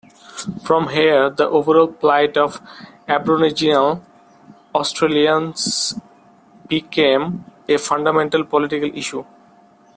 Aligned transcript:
From 0.65 0.89
here, 0.89 1.29
the 1.29 1.47
overall 1.47 1.87
plight 1.87 2.35
of 2.35 2.59
Aboriginal 3.07 4.03
Australians 4.73 5.93
became 6.67 7.45
a 7.69 7.77
fundamental 7.77 8.43
political 8.45 8.89
issue. 8.97 9.23